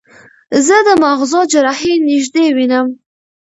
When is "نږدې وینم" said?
2.07-2.87